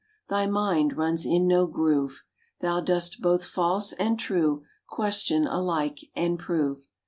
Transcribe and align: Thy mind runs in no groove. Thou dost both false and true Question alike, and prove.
Thy 0.29 0.47
mind 0.47 0.97
runs 0.97 1.27
in 1.27 1.45
no 1.47 1.67
groove. 1.67 2.23
Thou 2.59 2.79
dost 2.81 3.21
both 3.21 3.45
false 3.45 3.93
and 3.93 4.19
true 4.19 4.65
Question 4.87 5.45
alike, 5.45 5.99
and 6.15 6.39
prove. 6.39 6.87